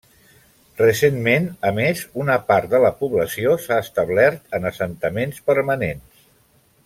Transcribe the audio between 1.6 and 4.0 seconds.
a més, una part de la població s’ha